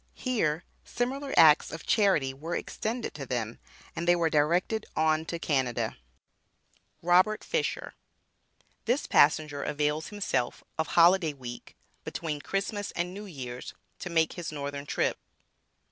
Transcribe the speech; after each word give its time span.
Here 0.15 0.63
similar 0.83 1.31
acts 1.37 1.69
of 1.71 1.85
charity 1.85 2.33
were 2.33 2.55
extended 2.55 3.13
to 3.13 3.25
them, 3.27 3.59
and 3.95 4.07
they 4.07 4.15
were 4.15 4.31
directed 4.31 4.87
on 4.95 5.25
to 5.25 5.37
Canada. 5.37 5.95
ROBERT 7.03 7.43
FISHER. 7.43 7.93
THIS 8.85 9.05
PASSENGER 9.05 9.61
AVAILS 9.63 10.07
HIMSELF 10.07 10.63
OF 10.79 10.87
HOLIDAY 10.87 11.33
WEEK, 11.35 11.75
BETWEEN 12.03 12.39
CHRISTMAS 12.41 12.89
AND 12.93 13.13
NEW 13.13 13.27
YEAR'S, 13.27 13.75
TO 13.99 14.09
MAKE 14.09 14.33
HIS 14.33 14.51
NORTHERN 14.51 14.87
TRIP. 14.87 15.19